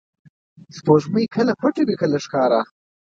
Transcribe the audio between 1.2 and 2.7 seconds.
کله پټه وي، کله ښکاره.